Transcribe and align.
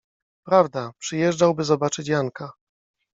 Prawda, 0.45 0.91
przyjeżdżał, 0.97 1.55
by 1.55 1.63
zobaczyć 1.63 2.07
Janka… 2.07 2.51